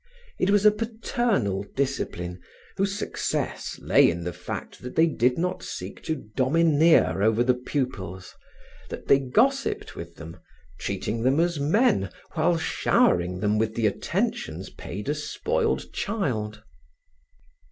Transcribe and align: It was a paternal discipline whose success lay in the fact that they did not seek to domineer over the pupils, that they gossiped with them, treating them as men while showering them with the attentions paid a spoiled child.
It 0.39 0.49
was 0.49 0.65
a 0.65 0.71
paternal 0.71 1.63
discipline 1.75 2.41
whose 2.75 2.97
success 2.97 3.77
lay 3.79 4.09
in 4.09 4.23
the 4.23 4.33
fact 4.33 4.81
that 4.81 4.95
they 4.95 5.05
did 5.05 5.37
not 5.37 5.61
seek 5.61 6.01
to 6.05 6.23
domineer 6.35 7.21
over 7.21 7.43
the 7.43 7.53
pupils, 7.53 8.33
that 8.89 9.05
they 9.05 9.19
gossiped 9.19 9.95
with 9.95 10.15
them, 10.15 10.37
treating 10.79 11.21
them 11.21 11.39
as 11.39 11.59
men 11.59 12.09
while 12.31 12.57
showering 12.57 13.41
them 13.41 13.59
with 13.59 13.75
the 13.75 13.85
attentions 13.85 14.71
paid 14.71 15.07
a 15.07 15.13
spoiled 15.13 15.93
child. 15.93 16.63